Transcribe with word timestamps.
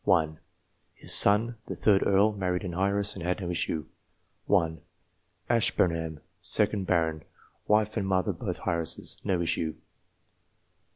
1 0.03 0.39
(His 0.95 1.13
son, 1.13 1.57
the 1.67 1.75
3d 1.75 2.07
Earl, 2.07 2.31
married 2.31 2.63
an 2.63 2.73
heiress, 2.73 3.13
and 3.13 3.21
had 3.23 3.39
no 3.39 3.51
issue.) 3.51 3.85
1 4.47 4.81
Ashburnham, 5.47 6.21
2d 6.41 6.87
Baron; 6.87 7.21
wife 7.67 7.95
and 7.95 8.07
mother 8.07 8.33
both 8.33 8.61
heiresses. 8.65 9.19
No 9.23 9.39
issue. 9.41 9.75